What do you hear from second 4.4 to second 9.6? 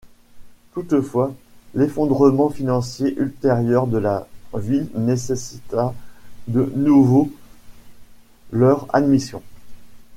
ville nécessita de nouveau leur admission.